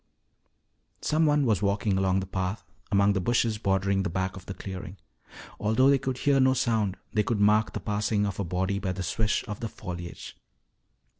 [1.03, 4.97] Someone was walking along the path among the bushes bordering the back of the clearing.
[5.59, 8.93] Although they could hear no sound, they could mark the passing of a body by
[8.93, 10.35] the swish of the foliage.